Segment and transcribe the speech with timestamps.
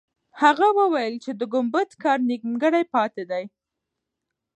[0.41, 3.43] هغه وویل چې د ګمبد کار نیمګړی پاتې دی.